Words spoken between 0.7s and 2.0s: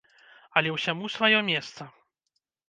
ўсяму сваё месца.